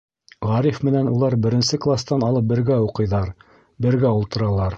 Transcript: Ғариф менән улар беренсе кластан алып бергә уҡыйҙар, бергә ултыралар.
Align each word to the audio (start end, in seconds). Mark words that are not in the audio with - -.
Ғариф 0.51 0.79
менән 0.87 1.11
улар 1.15 1.35
беренсе 1.43 1.79
кластан 1.83 2.25
алып 2.31 2.49
бергә 2.53 2.79
уҡыйҙар, 2.87 3.31
бергә 3.87 4.19
ултыралар. 4.23 4.69